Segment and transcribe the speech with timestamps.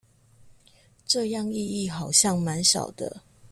[1.05, 3.21] 這樣意義好像滿小的